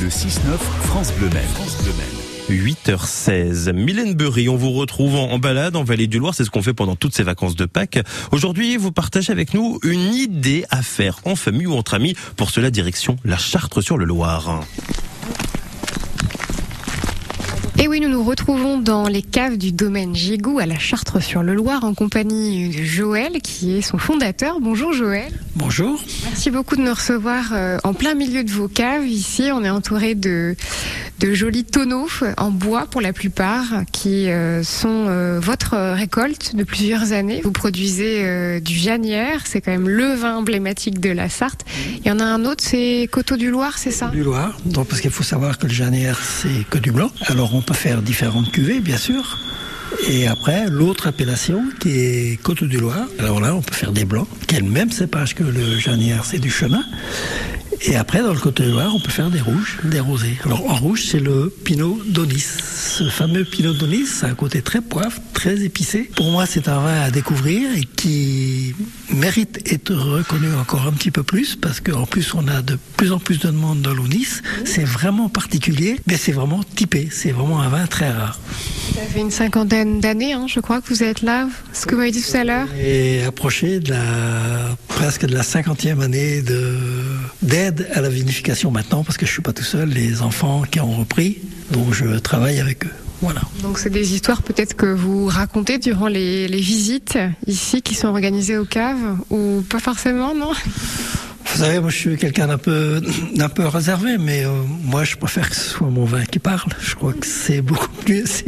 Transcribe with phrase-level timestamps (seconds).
[0.00, 1.42] Le 6-9, France Bleu Maine.
[1.54, 2.64] France Bleu Maine.
[2.64, 3.72] 8h16.
[3.72, 6.72] Mylène Burry, on vous retrouve en balade en Vallée du Loir, c'est ce qu'on fait
[6.72, 7.98] pendant toutes ces vacances de Pâques.
[8.30, 12.14] Aujourd'hui, vous partagez avec nous une idée à faire en famille ou entre amis.
[12.36, 14.60] Pour cela, direction la Chartre sur le Loir.
[17.80, 21.94] Et oui, nous nous retrouvons dans les caves du domaine Gigou à la Chartre-sur-le-Loir en
[21.94, 24.58] compagnie de Joël qui est son fondateur.
[24.60, 25.32] Bonjour Joël.
[25.58, 26.00] Bonjour.
[26.22, 29.08] Merci beaucoup de nous recevoir euh, en plein milieu de vos caves.
[29.08, 30.54] Ici, on est entouré de,
[31.18, 36.62] de jolis tonneaux en bois pour la plupart qui euh, sont euh, votre récolte de
[36.62, 37.40] plusieurs années.
[37.42, 41.64] Vous produisez du Janière, c'est quand même le vin emblématique de la Sarthe.
[42.04, 44.06] Il y en a un autre, c'est Coteau du Loir, c'est ça?
[44.08, 47.10] Du Loir, donc parce qu'il faut savoir que le Janière c'est que du blanc.
[47.26, 49.38] Alors on peut faire différentes cuvées bien sûr.
[50.08, 53.06] Et après, l'autre appellation qui est Coteau du Loir.
[53.18, 56.24] Alors là, on peut faire des blancs, qui est le même cépage que le Janière,
[56.24, 56.82] c'est du chemin.
[57.82, 60.36] Et après, dans le Côte Loire, on peut faire des rouges, des rosés.
[60.44, 62.40] Alors en rouge, c'est le Pinot d'Onis.
[62.40, 66.10] Ce fameux Pinot d'Onis, c'est un côté très poivre, très épicé.
[66.16, 68.74] Pour moi, c'est un vin à découvrir et qui
[69.10, 73.12] mérite d'être reconnu encore un petit peu plus parce qu'en plus, on a de plus
[73.12, 74.40] en plus de demandes dans l'Onis.
[74.64, 77.08] C'est vraiment particulier, mais c'est vraiment typé.
[77.12, 78.40] C'est vraiment un vin très rare.
[78.94, 81.48] Ça fait une cinquantaine d'années, hein, je crois que vous êtes là.
[81.72, 82.68] Ce que vous m'avez dit tout à l'heure.
[82.80, 86.74] Et approché de la presque de la cinquantième année de
[87.42, 89.88] d'aide à la vinification maintenant, parce que je suis pas tout seul.
[89.88, 91.38] Les enfants qui ont repris,
[91.70, 92.90] donc je travaille avec eux.
[93.20, 93.40] Voilà.
[93.62, 98.06] Donc c'est des histoires peut-être que vous racontez durant les, les visites ici qui sont
[98.08, 100.52] organisées aux caves ou pas forcément, non?
[101.58, 103.02] Vous savez, moi je suis quelqu'un d'un peu,
[103.34, 104.50] d'un peu réservé, mais euh,
[104.84, 106.70] moi je préfère que ce soit mon vin qui parle.
[106.80, 108.44] Je crois que c'est beaucoup plus,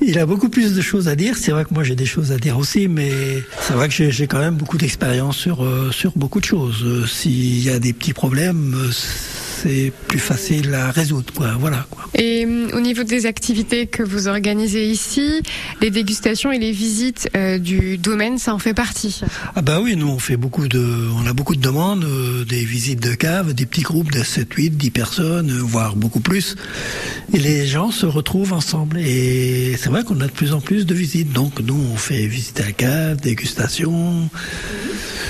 [0.00, 1.36] il a beaucoup plus de choses à dire.
[1.36, 3.12] C'est vrai que moi j'ai des choses à dire aussi, mais
[3.60, 6.82] c'est vrai que j'ai quand même beaucoup d'expérience sur, euh, sur beaucoup de choses.
[6.82, 8.74] Euh, s'il y a des petits problèmes,
[9.62, 11.32] c'est plus facile à résoudre.
[11.34, 11.52] Quoi.
[11.58, 12.04] Voilà, quoi.
[12.14, 15.42] Et hum, au niveau des activités que vous organisez ici,
[15.80, 19.20] les dégustations et les visites euh, du domaine, ça en fait partie?
[19.54, 22.64] Ah bah oui, nous on fait beaucoup de, on a beaucoup de demandes, euh, des
[22.64, 26.56] visites de caves, des petits groupes de 7, 8, 10 personnes, euh, voire beaucoup plus.
[27.32, 28.98] Et les gens se retrouvent ensemble.
[28.98, 31.32] Et c'est vrai qu'on a de plus en plus de visites.
[31.32, 34.28] Donc nous on fait visiter la cave, dégustation.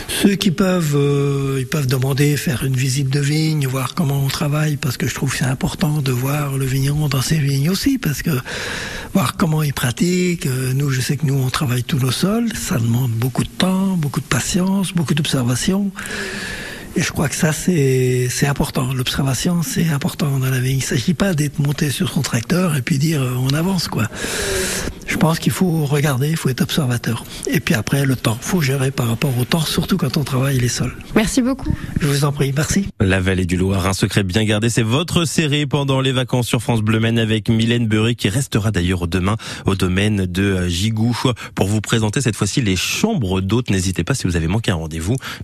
[0.08, 4.28] Ceux qui peuvent, euh, ils peuvent demander faire une visite de vigne, voir comment on
[4.28, 7.70] travaille, parce que je trouve que c'est important de voir le vigneron dans ses vignes
[7.70, 8.30] aussi, parce que
[9.12, 10.46] voir comment il pratique.
[10.46, 12.52] Euh, nous, je sais que nous, on travaille tous nos sols.
[12.54, 15.90] Ça demande beaucoup de temps, beaucoup de patience, beaucoup d'observation.
[16.94, 18.92] Et je crois que ça, c'est, c'est important.
[18.92, 20.72] L'observation, c'est important dans la vie.
[20.72, 23.88] Il ne s'agit pas d'être monté sur son tracteur et puis dire euh, on avance,
[23.88, 24.08] quoi.
[25.06, 27.24] Je pense qu'il faut regarder, il faut être observateur.
[27.46, 28.38] Et puis après, le temps.
[28.40, 30.96] Il faut gérer par rapport au temps, surtout quand on travaille les sols.
[31.14, 31.74] Merci beaucoup.
[32.00, 32.88] Je vous en prie, merci.
[32.98, 36.62] La vallée du Loir, un secret bien gardé, c'est votre série pendant les vacances sur
[36.62, 39.36] France Bleu Maine avec Mylène Burry qui restera d'ailleurs demain
[39.66, 41.16] au domaine de Gigou
[41.54, 43.70] pour vous présenter cette fois-ci les chambres d'hôtes.
[43.70, 45.16] N'hésitez pas si vous avez manqué un rendez-vous.